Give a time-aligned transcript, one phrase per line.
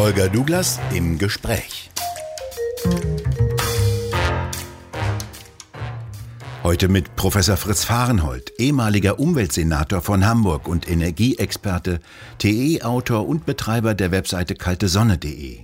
[0.00, 1.90] Holger Douglas im Gespräch.
[6.62, 12.00] Heute mit Professor Fritz Fahrenhold, ehemaliger Umweltsenator von Hamburg und Energieexperte,
[12.38, 15.58] TE-Autor und Betreiber der Webseite kaltesonne.de.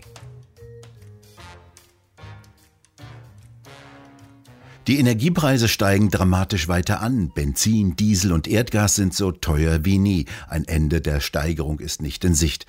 [4.86, 7.30] Die Energiepreise steigen dramatisch weiter an.
[7.30, 10.26] Benzin, Diesel und Erdgas sind so teuer wie nie.
[10.46, 12.66] Ein Ende der Steigerung ist nicht in Sicht.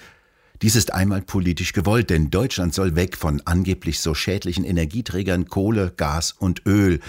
[0.61, 5.93] Dies ist einmal politisch gewollt, denn Deutschland soll weg von angeblich so schädlichen Energieträgern Kohle,
[5.95, 6.99] Gas und Öl.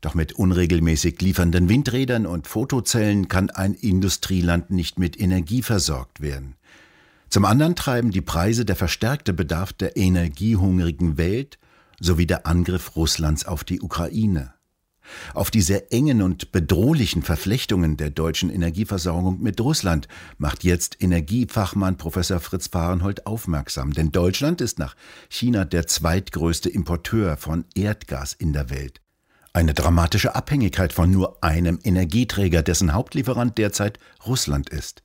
[0.00, 6.56] Doch mit unregelmäßig liefernden Windrädern und Fotozellen kann ein Industrieland nicht mit Energie versorgt werden.
[7.28, 11.58] Zum anderen treiben die Preise der verstärkte Bedarf der energiehungrigen Welt
[12.00, 14.54] sowie der Angriff Russlands auf die Ukraine.
[15.34, 20.08] Auf die sehr engen und bedrohlichen Verflechtungen der deutschen Energieversorgung mit Russland
[20.38, 23.92] macht jetzt Energiefachmann Professor Fritz Fahrenhold aufmerksam.
[23.92, 24.94] Denn Deutschland ist nach
[25.28, 29.00] China der zweitgrößte Importeur von Erdgas in der Welt.
[29.52, 35.02] Eine dramatische Abhängigkeit von nur einem Energieträger, dessen Hauptlieferant derzeit Russland ist.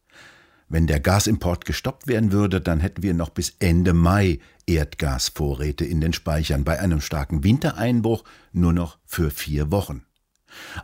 [0.68, 6.02] Wenn der Gasimport gestoppt werden würde, dann hätten wir noch bis Ende Mai Erdgasvorräte in
[6.02, 10.04] den Speichern, bei einem starken Wintereinbruch nur noch für vier Wochen.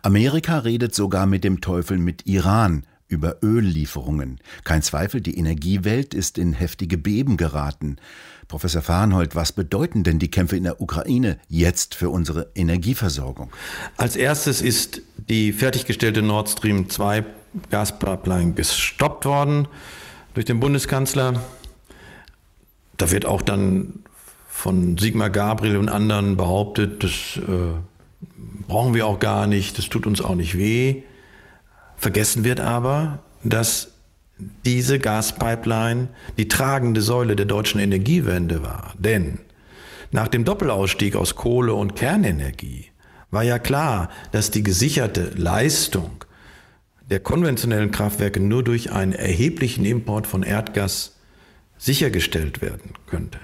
[0.04, 4.40] Amerika redet sogar mit dem Teufel mit Iran über Öllieferungen.
[4.64, 7.98] Kein Zweifel, die Energiewelt ist in heftige Beben geraten.
[8.48, 13.52] Professor Fahrenhold, was bedeuten denn die Kämpfe in der Ukraine jetzt für unsere Energieversorgung?
[13.98, 17.26] Als erstes ist die fertiggestellte Nord Stream 2
[17.70, 19.68] Gaspipeline gestoppt worden
[20.34, 21.42] durch den Bundeskanzler.
[22.98, 24.00] Da wird auch dann
[24.48, 27.74] von Sigmar Gabriel und anderen behauptet, das äh,
[28.68, 31.04] brauchen wir auch gar nicht, das tut uns auch nicht weh.
[31.98, 33.90] Vergessen wird aber, dass
[34.66, 38.94] diese Gaspipeline die tragende Säule der deutschen Energiewende war.
[38.98, 39.40] Denn
[40.12, 42.88] nach dem Doppelausstieg aus Kohle und Kernenergie
[43.30, 46.26] war ja klar, dass die gesicherte Leistung
[47.12, 51.18] der konventionellen Kraftwerke nur durch einen erheblichen Import von Erdgas
[51.78, 53.40] sichergestellt werden könnte.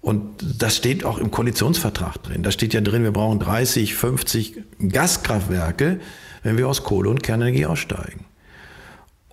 [0.00, 2.42] Und das steht auch im Koalitionsvertrag drin.
[2.42, 6.00] Da steht ja drin, wir brauchen 30, 50 Gaskraftwerke,
[6.42, 8.24] wenn wir aus Kohle und Kernenergie aussteigen.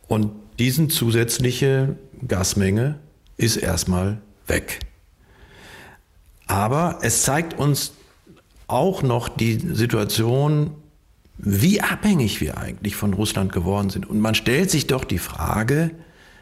[0.09, 1.95] Und diesen zusätzliche
[2.27, 2.99] Gasmenge
[3.37, 4.79] ist erstmal weg.
[6.47, 7.93] Aber es zeigt uns
[8.67, 10.71] auch noch die Situation,
[11.37, 14.09] wie abhängig wir eigentlich von Russland geworden sind.
[14.09, 15.91] Und man stellt sich doch die Frage,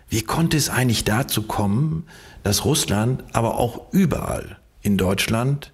[0.10, 2.06] wie konnte es eigentlich dazu kommen,
[2.44, 5.74] dass Russland aber auch überall in Deutschland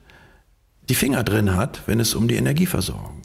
[0.89, 3.21] die Finger drin hat, wenn es um die Energieversorgung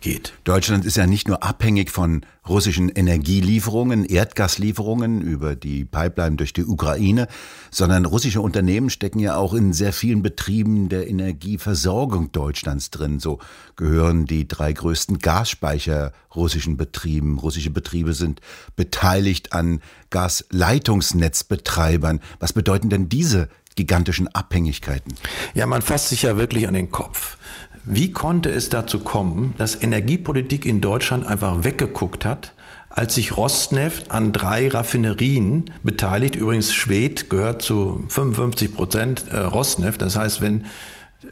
[0.00, 0.34] geht.
[0.44, 6.64] Deutschland ist ja nicht nur abhängig von russischen Energielieferungen, Erdgaslieferungen über die Pipeline durch die
[6.64, 7.26] Ukraine,
[7.70, 13.20] sondern russische Unternehmen stecken ja auch in sehr vielen Betrieben der Energieversorgung Deutschlands drin.
[13.20, 13.38] So
[13.76, 17.38] gehören die drei größten Gasspeicher russischen Betrieben.
[17.38, 18.40] Russische Betriebe sind
[18.76, 22.20] beteiligt an Gasleitungsnetzbetreibern.
[22.38, 25.14] Was bedeuten denn diese gigantischen Abhängigkeiten?
[25.54, 27.36] Ja, man fasst sich ja wirklich an den Kopf.
[27.84, 32.52] Wie konnte es dazu kommen, dass Energiepolitik in Deutschland einfach weggeguckt hat,
[32.90, 40.02] als sich Rosneft an drei Raffinerien beteiligt, übrigens Schwed gehört zu 55 Prozent äh, Rosneft,
[40.02, 40.66] das heißt, wenn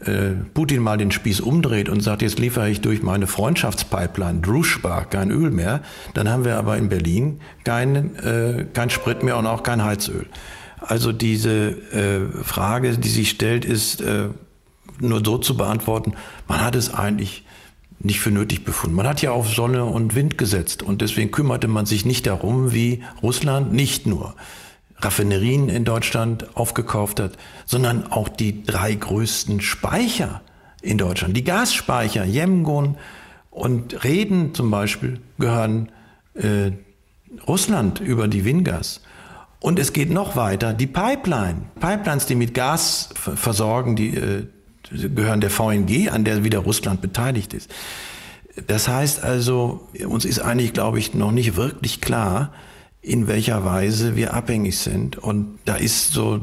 [0.05, 5.03] äh, Putin mal den Spieß umdreht und sagt, jetzt liefere ich durch meine Freundschaftspipeline Druschba
[5.03, 5.81] kein Öl mehr,
[6.13, 10.25] dann haben wir aber in Berlin kein, äh, kein Sprit mehr und auch kein Heizöl.
[10.79, 14.01] Also diese äh, Frage, die sich stellt, ist,
[15.01, 16.13] nur so zu beantworten,
[16.47, 17.43] man hat es eigentlich
[17.99, 18.95] nicht für nötig befunden.
[18.95, 22.73] Man hat ja auf Sonne und Wind gesetzt und deswegen kümmerte man sich nicht darum,
[22.73, 24.35] wie Russland nicht nur
[24.97, 30.41] Raffinerien in Deutschland aufgekauft hat, sondern auch die drei größten Speicher
[30.81, 31.35] in Deutschland.
[31.35, 32.97] Die Gasspeicher, Jemgon
[33.49, 35.89] und Reden zum Beispiel, gehören
[36.35, 36.71] äh,
[37.47, 39.01] Russland über die Wingas.
[39.59, 40.73] Und es geht noch weiter.
[40.73, 44.47] Die Pipeline, Pipelines, die mit Gas versorgen, die äh,
[44.91, 47.69] gehören der VNG, an der wieder Russland beteiligt ist.
[48.67, 52.51] Das heißt also, uns ist eigentlich, glaube ich, noch nicht wirklich klar,
[53.01, 55.17] in welcher Weise wir abhängig sind.
[55.17, 56.41] Und da ist so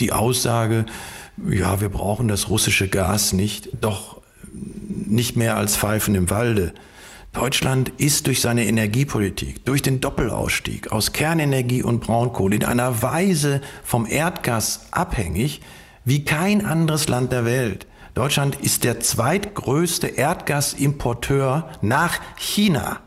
[0.00, 0.86] die Aussage,
[1.50, 4.20] ja, wir brauchen das russische Gas nicht, doch
[4.52, 6.72] nicht mehr als Pfeifen im Walde.
[7.32, 13.60] Deutschland ist durch seine Energiepolitik, durch den Doppelausstieg aus Kernenergie und Braunkohle in einer Weise
[13.84, 15.60] vom Erdgas abhängig
[16.04, 17.86] wie kein anderes Land der Welt.
[18.18, 22.98] Deutschland ist der zweitgrößte Erdgasimporteur nach China.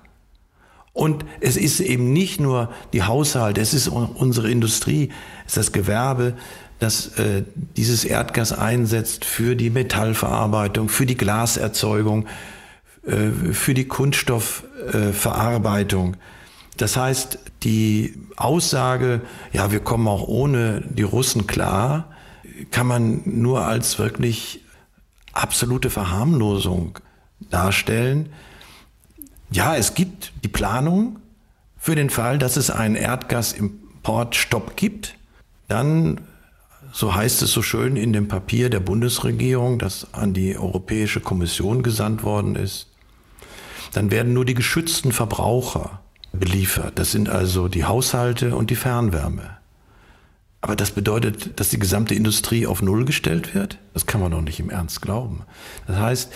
[0.94, 5.10] Und es ist eben nicht nur die Haushalte, es ist unsere Industrie,
[5.46, 6.36] es ist das Gewerbe,
[6.80, 7.44] das äh,
[7.76, 12.26] dieses Erdgas einsetzt für die Metallverarbeitung, für die Glaserzeugung,
[13.06, 16.14] äh, für die Kunststoffverarbeitung.
[16.14, 16.18] Äh,
[16.78, 19.20] das heißt, die Aussage,
[19.52, 22.08] ja, wir kommen auch ohne die Russen klar,
[22.70, 24.61] kann man nur als wirklich
[25.34, 27.00] absolute Verharmlosung
[27.50, 28.30] darstellen.
[29.52, 31.20] Ja, es gibt die Planung
[31.78, 35.16] für den Fall, dass es einen Erdgasimportstopp gibt.
[35.68, 36.22] Dann,
[36.92, 41.84] so heißt es so schön in dem Papier der Bundesregierung, das an die Europäische Kommission
[41.84, 42.88] gesandt worden ist,
[43.94, 46.02] dann werden nur die geschützten Verbraucher
[46.34, 46.98] beliefert.
[46.98, 49.61] Das sind also die Haushalte und die Fernwärme.
[50.62, 53.80] Aber das bedeutet, dass die gesamte Industrie auf Null gestellt wird?
[53.94, 55.44] Das kann man doch nicht im Ernst glauben.
[55.88, 56.32] Das heißt,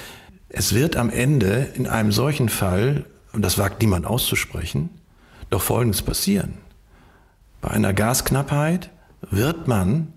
[0.50, 4.90] es wird am Ende in einem solchen Fall, und das wagt niemand auszusprechen,
[5.52, 6.56] doch Folgendes passieren.
[7.62, 8.90] Bei einer Gasknappheit
[9.30, 10.14] wird man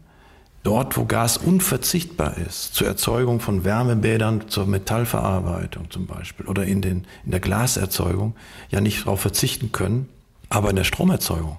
[0.62, 6.82] dort, wo Gas unverzichtbar ist, zur Erzeugung von Wärmebädern, zur Metallverarbeitung zum Beispiel oder in,
[6.82, 8.34] den, in der Glaserzeugung,
[8.70, 10.08] ja nicht darauf verzichten können,
[10.48, 11.58] aber in der Stromerzeugung.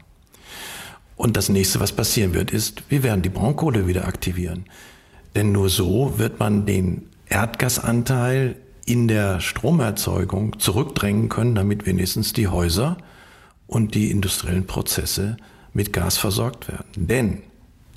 [1.20, 4.64] Und das nächste, was passieren wird, ist, wir werden die Braunkohle wieder aktivieren.
[5.36, 8.56] Denn nur so wird man den Erdgasanteil
[8.86, 12.96] in der Stromerzeugung zurückdrängen können, damit wenigstens die Häuser
[13.68, 15.36] und die industriellen Prozesse
[15.74, 16.88] mit Gas versorgt werden.
[16.96, 17.42] Denn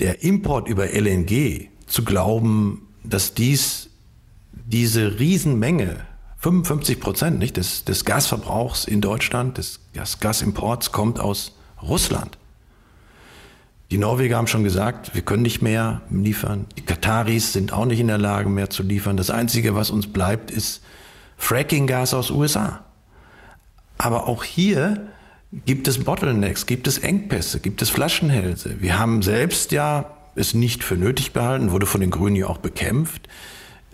[0.00, 3.90] der Import über LNG zu glauben, dass dies
[4.50, 6.08] diese Riesenmenge
[6.38, 9.78] 55 Prozent nicht, des, des Gasverbrauchs in Deutschland, des
[10.19, 12.36] Gasimports kommt aus Russland.
[13.92, 16.64] Die Norweger haben schon gesagt, wir können nicht mehr liefern.
[16.78, 19.18] Die Kataris sind auch nicht in der Lage mehr zu liefern.
[19.18, 20.82] Das Einzige, was uns bleibt, ist
[21.36, 22.86] Fracking-Gas aus USA.
[23.98, 25.08] Aber auch hier
[25.66, 28.80] gibt es Bottlenecks, gibt es Engpässe, gibt es Flaschenhälse.
[28.80, 30.06] Wir haben selbst ja
[30.36, 33.28] es nicht für nötig behalten, wurde von den Grünen ja auch bekämpft,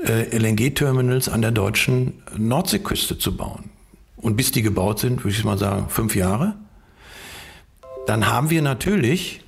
[0.06, 3.70] äh, LNG-Terminals an der deutschen Nordseeküste zu bauen.
[4.16, 6.54] Und bis die gebaut sind, würde ich mal sagen, fünf Jahre.
[8.06, 9.42] Dann haben wir natürlich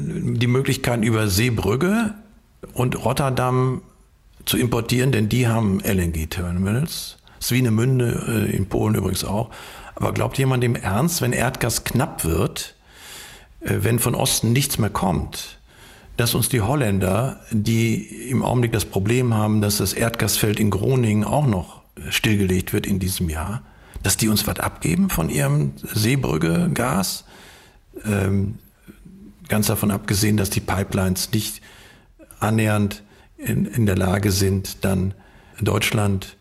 [0.00, 2.14] die Möglichkeit über Seebrügge
[2.72, 3.82] und Rotterdam
[4.44, 7.18] zu importieren, denn die haben LNG-Terminals.
[7.40, 9.50] Swinemünde äh, in Polen übrigens auch.
[9.94, 12.76] Aber glaubt jemand im Ernst, wenn Erdgas knapp wird,
[13.60, 15.58] äh, wenn von Osten nichts mehr kommt,
[16.16, 21.24] dass uns die Holländer, die im Augenblick das Problem haben, dass das Erdgasfeld in Groningen
[21.24, 23.62] auch noch stillgelegt wird in diesem Jahr,
[24.02, 27.24] dass die uns was abgeben von ihrem Seebrügge-Gas?
[28.04, 28.58] Ähm,
[29.48, 31.60] Ganz davon abgesehen, dass die Pipelines nicht
[32.40, 33.02] annähernd
[33.36, 35.14] in, in der Lage sind, dann
[35.60, 36.36] Deutschland,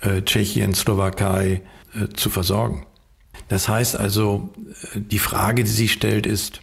[0.00, 1.62] äh, Tschechien, Slowakei
[1.94, 2.86] äh, zu versorgen.
[3.48, 4.50] Das heißt also,
[4.94, 6.60] äh, die Frage, die sich stellt, ist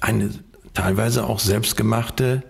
[0.00, 0.30] eine
[0.74, 2.42] teilweise auch selbstgemachte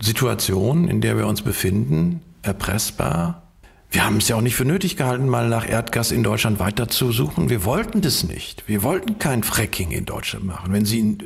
[0.00, 3.47] Situation, in der wir uns befinden, erpressbar,
[3.90, 6.88] wir haben es ja auch nicht für nötig gehalten, mal nach Erdgas in Deutschland weiter
[6.88, 7.48] zu suchen.
[7.48, 8.64] Wir wollten das nicht.
[8.66, 10.74] Wir wollten kein Fracking in Deutschland machen.
[10.74, 11.16] Wenn Sie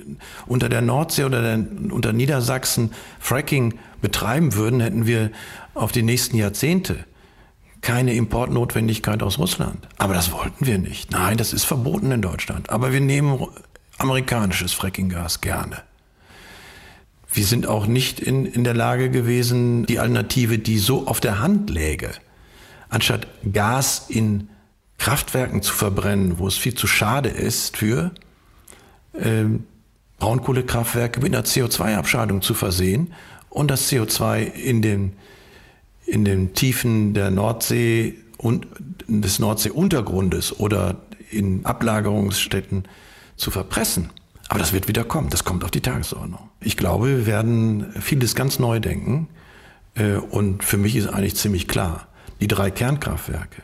[0.47, 5.33] unter der Nordsee oder der, unter Niedersachsen Fracking betreiben würden, hätten wir
[5.75, 7.05] auf die nächsten Jahrzehnte
[7.81, 9.89] keine Importnotwendigkeit aus Russland.
[9.99, 11.11] Aber das wollten wir nicht.
[11.11, 12.71] Nein, das ist verboten in Deutschland.
[12.71, 13.45] Aber wir nehmen
[13.99, 15.83] amerikanisches Frackinggas gerne.
[17.33, 21.41] Wir sind auch nicht in, in der Lage gewesen, die Alternative, die so auf der
[21.41, 22.11] Hand läge,
[22.93, 24.49] anstatt Gas in
[24.99, 28.13] Kraftwerken zu verbrennen, wo es viel zu schade ist für,
[29.19, 29.65] ähm,
[30.19, 33.13] Braunkohlekraftwerke mit einer CO2-Abscheidung zu versehen
[33.51, 35.15] und das CO2 in den,
[36.07, 38.67] in den Tiefen der Nordsee und
[39.09, 40.97] des Nordseeuntergrundes oder
[41.31, 42.85] in Ablagerungsstätten
[43.37, 44.11] zu verpressen.
[44.49, 45.31] Aber das wird wieder kommen.
[45.31, 46.51] Das kommt auf die Tagesordnung.
[46.61, 49.29] Ich glaube, wir werden vieles ganz neu denken.
[49.95, 52.07] Äh, und für mich ist eigentlich ziemlich klar,
[52.41, 53.63] die drei Kernkraftwerke,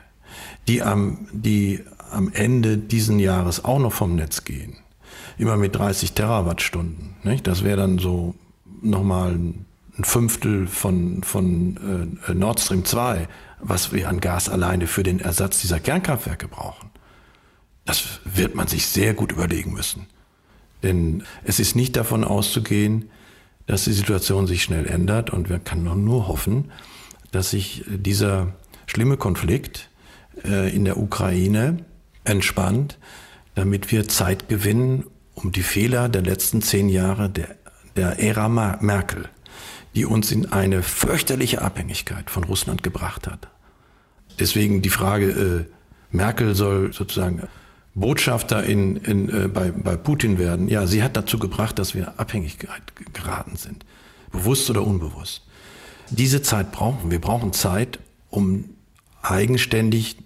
[0.66, 4.76] die am, die am Ende diesen Jahres auch noch vom Netz gehen,
[5.36, 7.16] immer mit 30 Terawattstunden.
[7.22, 7.46] Nicht?
[7.46, 8.34] Das wäre dann so
[8.82, 9.66] nochmal ein
[10.04, 13.28] Fünftel von, von äh, Nord Stream 2,
[13.60, 16.90] was wir an Gas alleine für den Ersatz dieser Kernkraftwerke brauchen.
[17.84, 20.06] Das wird man sich sehr gut überlegen müssen.
[20.82, 23.10] Denn es ist nicht davon auszugehen,
[23.66, 26.70] dass die Situation sich schnell ändert und wir können nur hoffen,
[27.30, 28.54] dass sich dieser
[28.86, 29.90] schlimme Konflikt
[30.44, 31.84] äh, in der Ukraine
[32.24, 32.98] entspannt,
[33.54, 35.04] damit wir Zeit gewinnen,
[35.34, 37.56] um die Fehler der letzten zehn Jahre der,
[37.96, 39.28] der Ära Merkel,
[39.94, 43.48] die uns in eine fürchterliche Abhängigkeit von Russland gebracht hat.
[44.38, 45.64] Deswegen die Frage, äh,
[46.10, 47.42] Merkel soll sozusagen
[47.94, 52.18] Botschafter in, in, äh, bei, bei Putin werden, ja, sie hat dazu gebracht, dass wir
[52.18, 52.82] Abhängigkeit
[53.12, 53.84] geraten sind.
[54.30, 55.47] Bewusst oder unbewusst.
[56.10, 57.20] Diese Zeit brauchen wir.
[57.20, 57.98] Brauchen Zeit,
[58.30, 58.64] um
[59.22, 60.16] eigenständig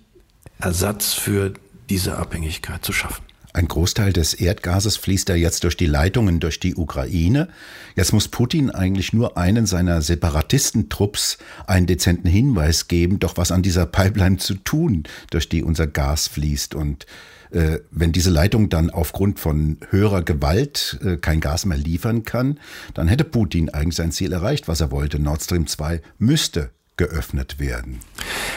[0.58, 1.54] Ersatz für
[1.90, 3.24] diese Abhängigkeit zu schaffen.
[3.54, 7.48] Ein Großteil des Erdgases fließt ja jetzt durch die Leitungen durch die Ukraine.
[7.96, 11.36] Jetzt muss Putin eigentlich nur einen seiner Separatistentrupps
[11.66, 16.28] einen dezenten Hinweis geben, doch was an dieser Pipeline zu tun, durch die unser Gas
[16.28, 16.74] fließt.
[16.74, 17.04] Und
[17.52, 22.58] äh, wenn diese Leitung dann aufgrund von höherer Gewalt äh, kein Gas mehr liefern kann,
[22.94, 25.18] dann hätte Putin eigentlich sein Ziel erreicht, was er wollte.
[25.18, 28.00] Nord Stream 2 müsste geöffnet werden.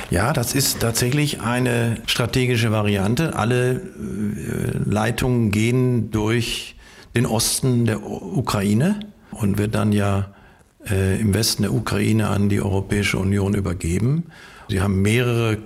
[0.09, 3.35] Ja, das ist tatsächlich eine strategische Variante.
[3.35, 3.81] Alle äh,
[4.85, 6.75] Leitungen gehen durch
[7.15, 8.99] den Osten der Ukraine
[9.31, 10.33] und wird dann ja
[10.89, 14.25] äh, im Westen der Ukraine an die Europäische Union übergeben.
[14.69, 15.57] Sie haben mehrere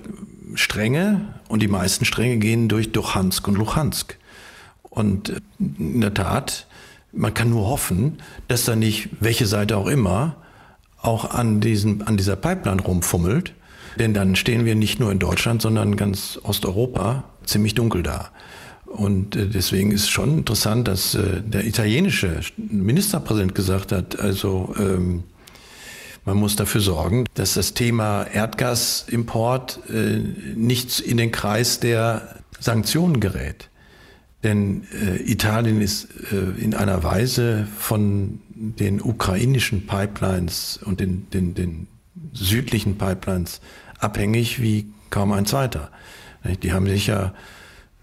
[0.54, 4.16] Stränge und die meisten Stränge gehen durch Duchansk und Luhansk.
[4.82, 6.66] Und in der Tat,
[7.12, 10.36] man kann nur hoffen, dass da nicht, welche Seite auch immer,
[11.00, 13.54] auch an, diesen, an dieser Pipeline rumfummelt.
[13.98, 18.30] Denn dann stehen wir nicht nur in Deutschland, sondern ganz Osteuropa ziemlich dunkel da.
[18.86, 25.24] Und äh, deswegen ist schon interessant, dass äh, der italienische Ministerpräsident gesagt hat, also ähm,
[26.24, 30.18] man muss dafür sorgen, dass das Thema Erdgasimport äh,
[30.54, 33.70] nicht in den Kreis der Sanktionen gerät.
[34.42, 41.54] Denn äh, Italien ist äh, in einer Weise von den ukrainischen Pipelines und den, den,
[41.54, 41.86] den
[42.32, 43.60] südlichen Pipelines
[43.98, 45.90] abhängig wie kaum ein zweiter.
[46.62, 47.34] Die haben sicher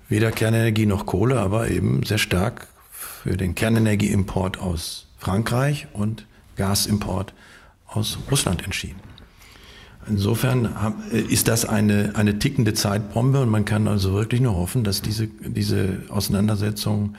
[0.09, 7.33] weder Kernenergie noch Kohle, aber eben sehr stark für den Kernenergieimport aus Frankreich und Gasimport
[7.87, 8.99] aus Russland entschieden.
[10.09, 10.73] Insofern
[11.11, 15.27] ist das eine, eine tickende Zeitbombe und man kann also wirklich nur hoffen, dass diese,
[15.27, 17.15] diese Auseinandersetzung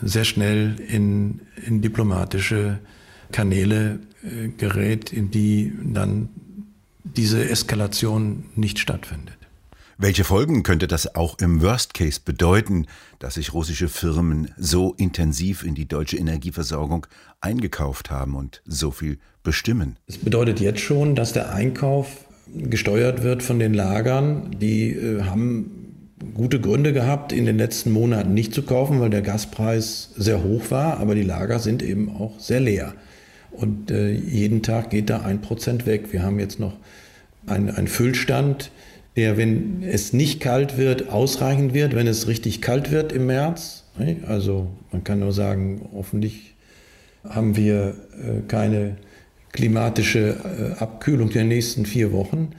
[0.00, 2.78] sehr schnell in, in diplomatische
[3.32, 6.28] Kanäle äh, gerät, in die dann
[7.02, 9.36] diese Eskalation nicht stattfindet.
[9.96, 12.86] Welche Folgen könnte das auch im Worst Case bedeuten,
[13.20, 17.06] dass sich russische Firmen so intensiv in die deutsche Energieversorgung
[17.40, 19.96] eingekauft haben und so viel bestimmen?
[20.08, 24.56] Es bedeutet jetzt schon, dass der Einkauf gesteuert wird von den Lagern.
[24.60, 29.22] Die äh, haben gute Gründe gehabt, in den letzten Monaten nicht zu kaufen, weil der
[29.22, 32.94] Gaspreis sehr hoch war, aber die Lager sind eben auch sehr leer.
[33.52, 36.12] Und äh, jeden Tag geht da ein Prozent weg.
[36.12, 36.76] Wir haben jetzt noch
[37.46, 38.70] einen Füllstand
[39.16, 43.84] der, wenn es nicht kalt wird, ausreichend wird, wenn es richtig kalt wird im März.
[44.26, 46.54] Also man kann nur sagen, hoffentlich
[47.22, 48.96] haben wir äh, keine
[49.52, 52.50] klimatische äh, Abkühlung der nächsten vier Wochen.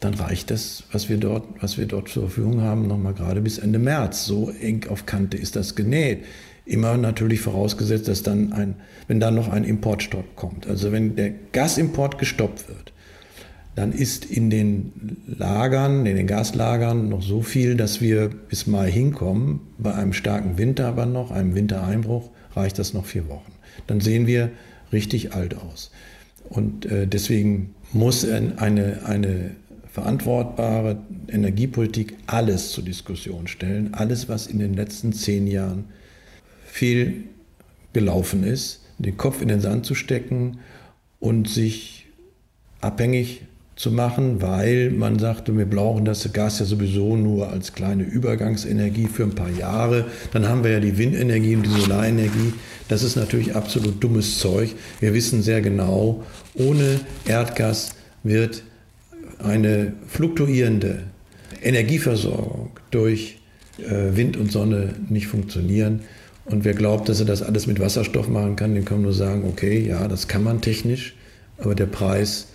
[0.00, 3.58] Dann reicht das, was wir dort, was wir dort zur Verfügung haben, nochmal gerade bis
[3.58, 4.26] Ende März.
[4.26, 6.24] So eng auf Kante ist das genäht.
[6.66, 8.74] Immer natürlich vorausgesetzt, dass dann ein,
[9.06, 10.66] wenn dann noch ein Importstopp kommt.
[10.66, 12.91] Also wenn der Gasimport gestoppt wird,
[13.74, 18.90] dann ist in den Lagern, in den Gaslagern noch so viel, dass wir bis Mai
[18.90, 19.60] hinkommen.
[19.78, 23.52] Bei einem starken Winter aber noch, einem Wintereinbruch, reicht das noch vier Wochen.
[23.86, 24.50] Dann sehen wir
[24.92, 25.90] richtig alt aus.
[26.50, 29.52] Und äh, deswegen muss eine, eine
[29.90, 30.98] verantwortbare
[31.28, 33.94] Energiepolitik alles zur Diskussion stellen.
[33.94, 35.86] Alles, was in den letzten zehn Jahren
[36.66, 37.24] fehl
[37.94, 40.58] gelaufen ist, den Kopf in den Sand zu stecken
[41.20, 42.06] und sich
[42.80, 43.42] abhängig
[43.82, 49.08] zu machen, weil man sagte, wir brauchen das Gas ja sowieso nur als kleine Übergangsenergie
[49.08, 50.04] für ein paar Jahre.
[50.32, 52.52] Dann haben wir ja die Windenergie und die Solarenergie.
[52.86, 54.76] Das ist natürlich absolut dummes Zeug.
[55.00, 56.22] Wir wissen sehr genau,
[56.54, 58.62] ohne Erdgas wird
[59.40, 61.00] eine fluktuierende
[61.60, 63.40] Energieversorgung durch
[63.78, 66.02] äh, Wind und Sonne nicht funktionieren.
[66.44, 69.12] Und wer glaubt, dass er das alles mit Wasserstoff machen kann, dem kann man nur
[69.12, 71.16] sagen, okay, ja, das kann man technisch,
[71.58, 72.46] aber der Preis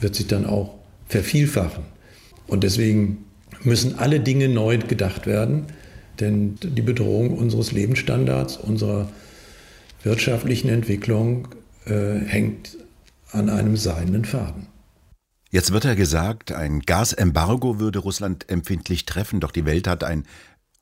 [0.00, 0.74] wird sich dann auch
[1.08, 1.84] vervielfachen.
[2.46, 3.24] Und deswegen
[3.62, 5.66] müssen alle Dinge neu gedacht werden,
[6.20, 9.08] denn die Bedrohung unseres Lebensstandards, unserer
[10.02, 11.48] wirtschaftlichen Entwicklung
[11.86, 12.76] äh, hängt
[13.30, 14.66] an einem seidenen Faden.
[15.50, 20.26] Jetzt wird ja gesagt, ein Gasembargo würde Russland empfindlich treffen, doch die Welt hat einen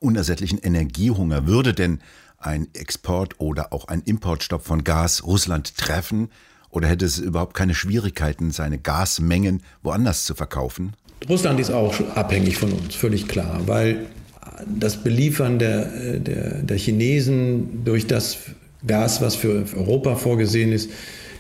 [0.01, 1.47] unersättlichen Energiehunger.
[1.47, 2.01] Würde denn
[2.39, 6.31] ein Export oder auch ein Importstopp von Gas Russland treffen,
[6.77, 10.93] oder hätte es überhaupt keine Schwierigkeiten, seine Gasmengen woanders zu verkaufen?
[11.27, 14.05] Russland ist auch abhängig von uns, völlig klar, weil
[14.79, 18.37] das Beliefern der, der, der Chinesen durch das
[18.87, 20.91] Gas, was für Europa vorgesehen ist,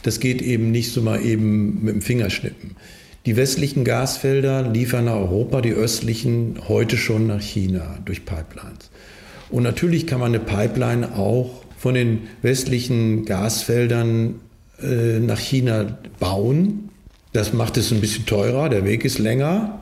[0.05, 2.75] das geht eben nicht so mal eben mit dem Fingerschnippen.
[3.27, 8.91] Die westlichen Gasfelder liefern nach Europa, die östlichen heute schon nach China durch Pipelines.
[9.51, 14.41] Und natürlich kann man eine Pipeline auch von den westlichen Gasfeldern
[14.83, 16.91] äh, nach China bauen.
[17.33, 19.81] Das macht es ein bisschen teurer, der Weg ist länger,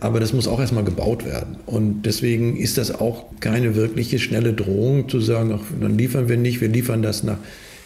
[0.00, 1.56] aber das muss auch erstmal gebaut werden.
[1.66, 6.36] Und deswegen ist das auch keine wirkliche schnelle Drohung zu sagen, ach, dann liefern wir
[6.36, 7.38] nicht, wir liefern das nach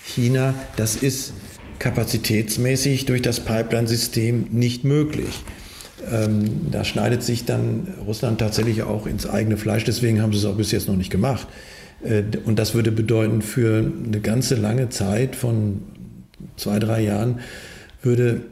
[0.04, 0.54] China.
[0.76, 1.32] Das ist
[1.78, 5.42] kapazitätsmäßig durch das Pipeline-System nicht möglich.
[6.10, 9.84] Ähm, da schneidet sich dann Russland tatsächlich auch ins eigene Fleisch.
[9.84, 11.46] Deswegen haben sie es auch bis jetzt noch nicht gemacht.
[12.02, 15.82] Äh, und das würde bedeuten, für eine ganze lange Zeit von
[16.56, 17.40] zwei, drei Jahren
[18.02, 18.42] würde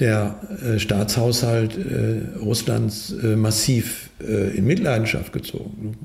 [0.00, 5.96] der äh, Staatshaushalt äh, Russlands äh, massiv äh, in Mitleidenschaft gezogen.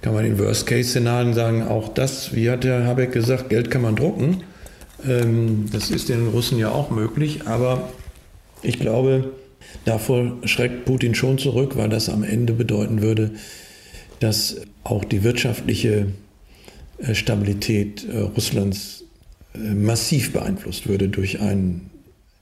[0.00, 3.96] Kann man in Worst-Case-Szenarien sagen, auch das, wie hat der Habeck gesagt, Geld kann man
[3.96, 4.42] drucken.
[5.06, 7.90] Ähm, das ist den Russen ja auch möglich, aber
[8.62, 9.32] ich glaube,
[9.84, 13.32] davor schreckt Putin schon zurück, weil das am Ende bedeuten würde,
[14.20, 16.06] dass auch die wirtschaftliche
[16.98, 19.03] äh, Stabilität äh, Russlands
[19.56, 21.90] massiv beeinflusst würde durch einen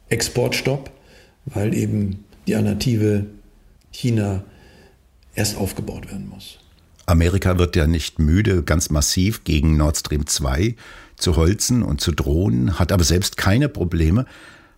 [0.09, 0.90] Exportstopp,
[1.47, 3.26] weil eben die Alternative
[3.90, 4.45] China
[5.35, 6.59] erst aufgebaut werden muss.
[7.07, 10.76] Amerika wird ja nicht müde, ganz massiv gegen Nord Stream 2
[11.16, 14.26] zu holzen und zu drohen, hat aber selbst keine Probleme,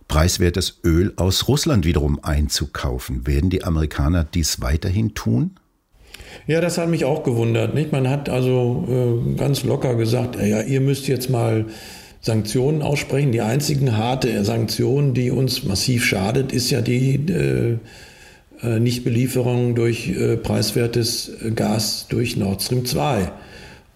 [0.07, 3.25] preiswertes Öl aus Russland wiederum einzukaufen.
[3.25, 5.51] Werden die Amerikaner dies weiterhin tun?
[6.47, 7.73] Ja, das hat mich auch gewundert.
[7.73, 7.91] Nicht?
[7.91, 11.65] Man hat also äh, ganz locker gesagt, ja, ihr müsst jetzt mal
[12.25, 13.31] Sanktionen aussprechen.
[13.31, 17.77] Die einzigen harte Sanktion, die uns massiv schadet, ist ja die äh,
[18.63, 23.31] äh Nichtbelieferung durch äh, preiswertes Gas durch Nord Stream 2.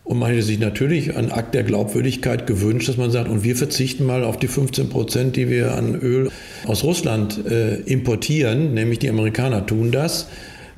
[0.04, 3.56] Und man hätte sich natürlich einen Akt der Glaubwürdigkeit gewünscht, dass man sagt, und wir
[3.56, 6.30] verzichten mal auf die 15 Prozent, die wir an Öl
[6.66, 10.28] aus Russland äh, importieren, nämlich die Amerikaner tun das.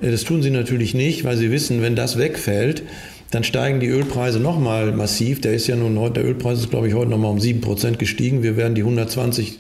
[0.02, 2.84] Äh, das tun sie natürlich nicht, weil sie wissen, wenn das wegfällt,
[3.32, 5.42] dann steigen die Ölpreise nochmal massiv.
[5.42, 8.44] Der ist ja nun heute, der Ölpreis ist, glaube ich, heute nochmal um 7% gestiegen.
[8.44, 9.58] Wir werden die 120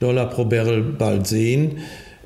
[0.00, 1.78] Dollar pro Barrel bald sehen.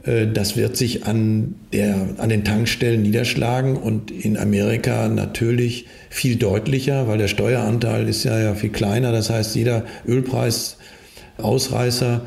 [0.05, 6.37] Äh, das wird sich an, der, an den Tankstellen niederschlagen und in Amerika natürlich viel
[6.37, 9.13] deutlicher, weil der Steueranteil ist ja, ja viel kleiner.
[9.13, 12.21] Das heißt, jeder Ölpreisausreißer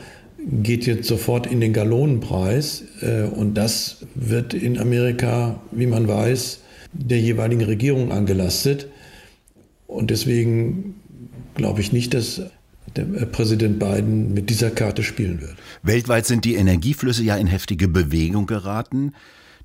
[0.47, 2.84] geht jetzt sofort in den Gallonenpreis.
[3.01, 6.62] Äh, und das wird in Amerika, wie man weiß,
[6.97, 8.88] der jeweiligen Regierung angelastet.
[9.88, 10.95] Und deswegen
[11.55, 12.41] glaube ich nicht, dass
[12.95, 15.55] der äh, Präsident Biden mit dieser Karte spielen wird.
[15.84, 19.13] Weltweit sind die Energieflüsse ja in heftige Bewegung geraten.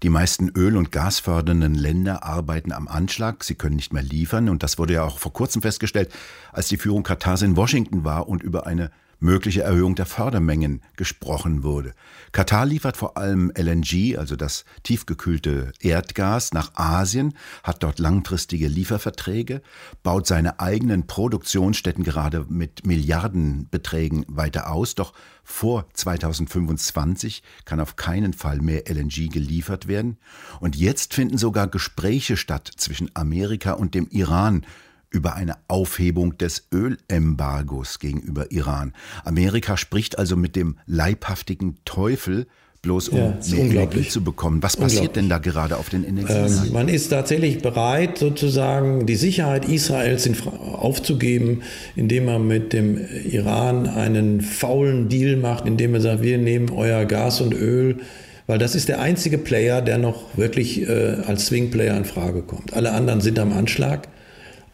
[0.03, 4.49] Die meisten Öl- und gasfördernden Länder arbeiten am Anschlag, sie können nicht mehr liefern.
[4.49, 6.11] Und das wurde ja auch vor kurzem festgestellt,
[6.53, 8.90] als die Führung Katars in Washington war und über eine
[9.21, 11.93] mögliche Erhöhung der Fördermengen gesprochen wurde.
[12.33, 19.63] Katar liefert vor allem LNG, also das tiefgekühlte Erdgas, nach Asien, hat dort langfristige Lieferverträge,
[20.03, 25.13] baut seine eigenen Produktionsstätten gerade mit Milliardenbeträgen weiter aus, doch
[25.45, 30.17] vor 2025 kann auf keinen Fall mehr LNG geliefert werden.
[30.61, 34.65] Und jetzt finden sogar Gespräche statt zwischen Amerika und dem Iran
[35.11, 38.92] über eine Aufhebung des Ölembargos gegenüber Iran.
[39.25, 42.46] Amerika spricht also mit dem leibhaftigen Teufel,
[42.83, 44.62] bloß um ja, mehr Energie zu bekommen.
[44.62, 46.66] Was passiert denn da gerade auf den Energiemärkten?
[46.68, 51.62] Ähm, man ist tatsächlich bereit, sozusagen die Sicherheit Israels aufzugeben,
[51.94, 52.99] indem man mit dem
[53.31, 57.99] Iran einen faulen Deal macht, indem man sagt, wir nehmen euer Gas und Öl
[58.46, 62.75] weil das ist der einzige Player, der noch wirklich äh, als Swing-Player in Frage kommt.
[62.75, 64.09] Alle anderen sind am Anschlag.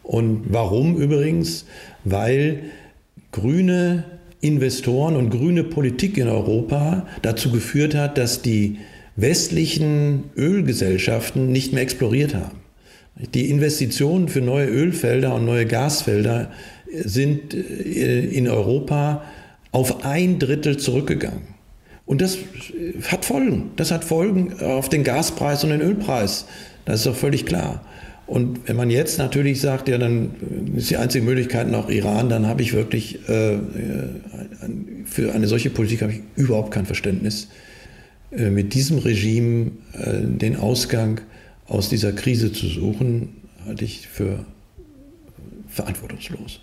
[0.07, 1.65] Und warum übrigens?
[2.05, 2.63] Weil
[3.33, 4.05] grüne
[4.39, 8.77] Investoren und grüne Politik in Europa dazu geführt hat, dass die
[9.17, 12.59] westlichen Ölgesellschaften nicht mehr exploriert haben.
[13.33, 16.51] Die Investitionen für neue Ölfelder und neue Gasfelder
[16.89, 19.25] sind äh, in Europa
[19.73, 21.41] auf ein Drittel zurückgegangen.
[22.05, 22.37] Und das
[23.11, 23.71] hat Folgen.
[23.75, 26.45] Das hat Folgen auf den Gaspreis und den Ölpreis.
[26.85, 27.83] Das ist doch völlig klar.
[28.27, 30.31] Und wenn man jetzt natürlich sagt, ja, dann
[30.75, 33.59] ist die einzige Möglichkeit noch Iran, dann habe ich wirklich äh, äh,
[35.05, 37.47] für eine solche Politik habe ich überhaupt kein Verständnis.
[38.31, 41.21] Äh, mit diesem Regime äh, den Ausgang
[41.67, 43.29] aus dieser Krise zu suchen,
[43.65, 44.45] halte ich für
[45.69, 46.59] verantwortungslos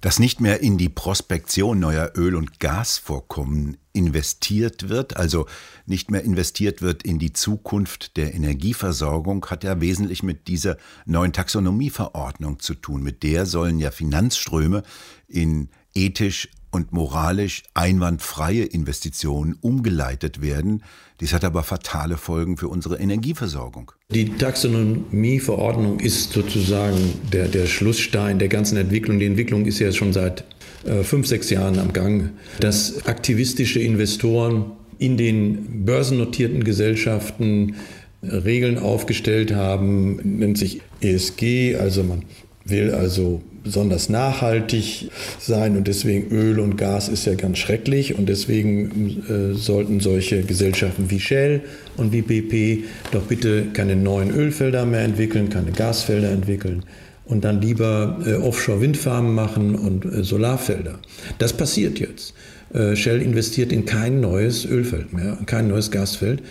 [0.00, 5.46] dass nicht mehr in die Prospektion neuer Öl- und Gasvorkommen investiert wird, also
[5.86, 11.32] nicht mehr investiert wird in die Zukunft der Energieversorgung, hat ja wesentlich mit dieser neuen
[11.32, 13.02] Taxonomieverordnung zu tun.
[13.02, 14.82] Mit der sollen ja Finanzströme
[15.28, 20.82] in ethisch und moralisch einwandfreie Investitionen umgeleitet werden.
[21.20, 23.92] Dies hat aber fatale Folgen für unsere Energieversorgung.
[24.10, 29.18] Die Taxonomieverordnung ist sozusagen der, der Schlussstein der ganzen Entwicklung.
[29.18, 30.44] Die Entwicklung ist ja schon seit
[30.84, 37.76] äh, fünf, sechs Jahren am Gang, dass aktivistische Investoren in den börsennotierten Gesellschaften
[38.22, 42.24] Regeln aufgestellt haben, nennt sich ESG, also man
[42.66, 48.28] will also besonders nachhaltig sein und deswegen Öl und Gas ist ja ganz schrecklich und
[48.28, 51.62] deswegen äh, sollten solche Gesellschaften wie Shell
[51.96, 56.84] und wie BP doch bitte keine neuen Ölfelder mehr entwickeln, keine Gasfelder entwickeln
[57.24, 61.00] und dann lieber äh, Offshore-Windfarmen machen und äh, Solarfelder.
[61.38, 62.34] Das passiert jetzt.
[62.72, 66.42] Äh, Shell investiert in kein neues Ölfeld mehr, kein neues Gasfeld.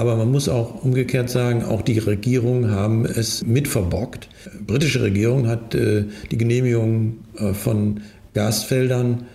[0.00, 4.30] Aber man muss auch umgekehrt sagen, auch die Regierungen haben es mitverbockt.
[4.58, 8.00] Die britische Regierung hat äh, die Genehmigung äh, von
[8.32, 9.26] Gasfeldern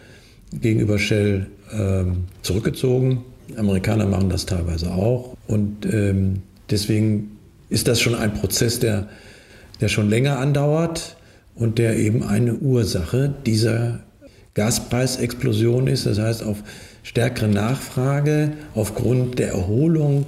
[0.60, 2.06] gegenüber Shell äh,
[2.41, 3.23] zurückgezogen.
[3.56, 5.38] Amerikaner machen das teilweise auch.
[5.45, 7.38] Und ähm, deswegen
[7.69, 9.08] ist das schon ein Prozess, der,
[9.82, 11.15] der schon länger andauert
[11.54, 13.99] und der eben eine Ursache dieser
[14.56, 16.08] Gaspreisexplosion ist.
[16.08, 16.63] Das heißt, auf
[17.04, 20.25] stärkere Nachfrage aufgrund der Erholung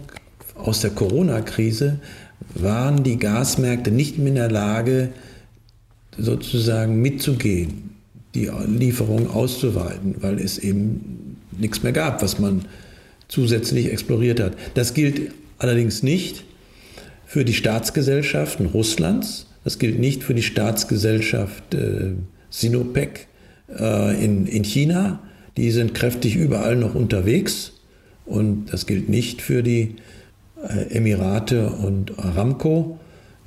[0.57, 1.99] aus der Corona-Krise
[2.53, 5.09] waren die Gasmärkte nicht mehr in der Lage,
[6.17, 7.91] sozusagen mitzugehen,
[8.33, 12.65] die Lieferung auszuweiten, weil es eben nichts mehr gab, was man
[13.27, 14.53] zusätzlich exploriert hat.
[14.73, 16.43] Das gilt allerdings nicht
[17.25, 22.13] für die Staatsgesellschaften Russlands, das gilt nicht für die Staatsgesellschaft äh,
[22.49, 23.27] Sinopec
[23.77, 25.19] äh, in, in China.
[25.57, 27.73] Die sind kräftig überall noch unterwegs
[28.25, 29.95] und das gilt nicht für die
[30.89, 32.99] Emirate und Aramco,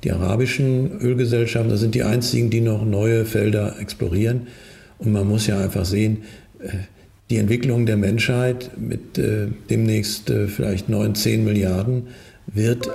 [0.03, 4.47] die arabischen Ölgesellschaften, das sind die einzigen, die noch neue Felder explorieren.
[4.97, 6.23] Und man muss ja einfach sehen,
[6.59, 6.69] äh,
[7.29, 12.07] die Entwicklung der Menschheit mit äh, demnächst vielleicht 9, 10 Milliarden
[12.47, 12.89] wird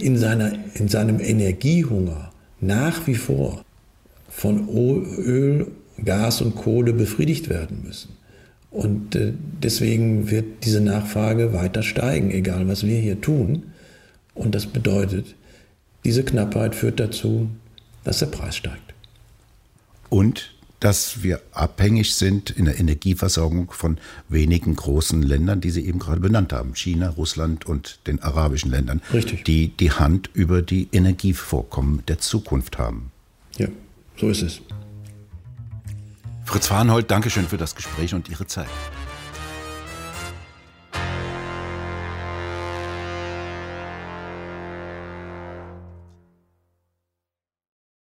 [0.00, 3.64] in, seiner, in seinem Energiehunger nach wie vor
[4.28, 5.66] von Öl,
[6.04, 8.19] Gas und Kohle befriedigt werden müssen.
[8.70, 13.72] Und äh, deswegen wird diese Nachfrage weiter steigen, egal was wir hier tun.
[14.34, 15.34] Und das bedeutet,
[16.04, 17.50] diese Knappheit führt dazu,
[18.04, 18.94] dass der Preis steigt.
[20.08, 23.98] Und dass wir abhängig sind in der Energieversorgung von
[24.30, 29.02] wenigen großen Ländern, die Sie eben gerade benannt haben, China, Russland und den arabischen Ländern,
[29.12, 29.44] Richtig.
[29.44, 33.12] die die Hand über die Energievorkommen der Zukunft haben.
[33.58, 33.68] Ja,
[34.16, 34.62] so ist es.
[36.50, 38.66] Fritz Farnhold, Dankeschön für das Gespräch und Ihre Zeit.